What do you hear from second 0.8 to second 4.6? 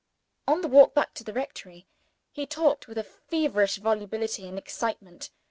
back to the rectory, he talked with a feverish volubility and